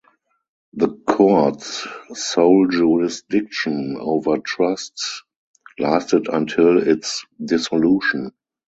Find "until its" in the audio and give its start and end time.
6.27-7.23